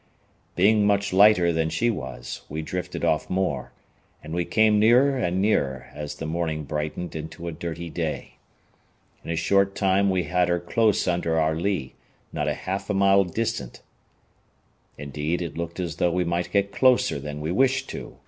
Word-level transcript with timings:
Being 0.55 0.87
much 0.87 1.13
lighter 1.13 1.53
than 1.53 1.69
she 1.69 1.91
was, 1.91 2.41
we 2.49 2.63
drifted 2.63 3.05
off 3.05 3.29
more, 3.29 3.71
and 4.23 4.33
we 4.33 4.45
came 4.45 4.79
nearer 4.79 5.15
and 5.15 5.39
nearer 5.39 5.91
as 5.93 6.15
the 6.15 6.25
morning 6.25 6.63
brightened 6.63 7.15
into 7.15 7.47
a 7.47 7.51
dirty 7.51 7.87
day. 7.91 8.37
In 9.23 9.29
a 9.29 9.35
short 9.35 9.75
time 9.75 10.09
we 10.09 10.23
had 10.23 10.49
her 10.49 10.59
close 10.59 11.07
under 11.07 11.39
our 11.39 11.55
lee, 11.55 11.93
not 12.33 12.47
half 12.47 12.89
a 12.89 12.95
mile 12.95 13.23
distant. 13.23 13.83
Indeed, 14.97 15.39
it 15.39 15.55
looked 15.55 15.79
as 15.79 15.97
though 15.97 16.09
we 16.09 16.23
might 16.23 16.51
get 16.51 16.71
closer 16.71 17.19
than 17.19 17.39
we 17.39 17.51
wished 17.51 17.87
to. 17.91 18.17